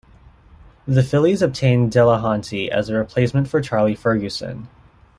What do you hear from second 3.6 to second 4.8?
Charlie Ferguson.